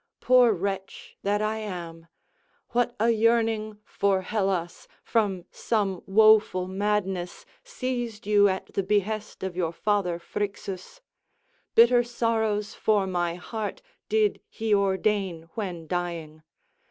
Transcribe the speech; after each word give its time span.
Poor 0.19 0.51
wretch 0.51 1.15
that 1.21 1.43
I 1.43 1.57
am! 1.59 2.07
What 2.69 2.95
a 2.99 3.11
yearning 3.11 3.77
for 3.85 4.23
Hellas 4.23 4.87
from 5.03 5.45
some 5.51 6.01
woeful 6.07 6.67
madness 6.67 7.45
seized 7.63 8.25
you 8.25 8.47
at 8.47 8.73
the 8.73 8.81
behest 8.81 9.43
of 9.43 9.55
your 9.55 9.71
father 9.71 10.17
Phrixus. 10.17 11.01
Bitter 11.75 12.01
sorrows 12.03 12.73
for 12.73 13.05
my 13.05 13.35
heart 13.35 13.83
did 14.09 14.41
he 14.49 14.73
ordain 14.73 15.43
when 15.53 15.85
dying. 15.85 16.41